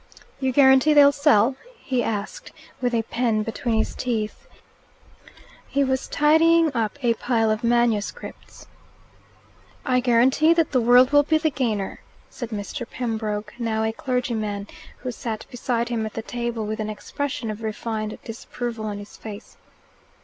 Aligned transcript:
"You 0.39 0.51
guarantee 0.51 0.95
they'll 0.95 1.11
sell?" 1.11 1.55
he 1.77 2.01
asked, 2.03 2.51
with 2.81 2.95
a 2.95 3.03
pen 3.03 3.43
between 3.43 3.77
his 3.77 3.93
teeth. 3.93 4.47
He 5.67 5.83
was 5.83 6.07
tidying 6.07 6.73
up 6.75 6.97
a 7.03 7.13
pile 7.13 7.51
of 7.51 7.63
manuscripts. 7.63 8.65
"I 9.85 9.99
guarantee 9.99 10.55
that 10.55 10.71
the 10.71 10.81
world 10.81 11.11
will 11.11 11.21
be 11.21 11.37
the 11.37 11.51
gainer," 11.51 11.99
said 12.31 12.49
Mr. 12.49 12.89
Pembroke, 12.89 13.53
now 13.59 13.83
a 13.83 13.93
clergyman, 13.93 14.65
who 14.97 15.11
sat 15.11 15.45
beside 15.51 15.89
him 15.89 16.03
at 16.07 16.13
the 16.15 16.23
table 16.23 16.65
with 16.65 16.79
an 16.79 16.89
expression 16.89 17.51
of 17.51 17.61
refined 17.61 18.17
disapproval 18.23 18.85
on 18.87 18.97
his 18.97 19.15
face. 19.17 19.55